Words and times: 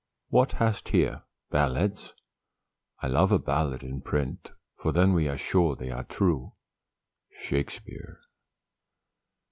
"What 0.29 0.53
hast 0.53 0.89
here, 0.89 1.21
ballads? 1.51 2.11
I 3.03 3.07
love 3.07 3.31
a 3.31 3.37
ballad 3.37 3.83
in 3.83 4.01
print; 4.01 4.49
for 4.81 4.91
then 4.91 5.13
we 5.13 5.27
are 5.27 5.37
sure 5.37 5.75
they 5.75 5.91
are 5.91 6.05
true." 6.05 6.53
_Shakspeare. 7.43 8.17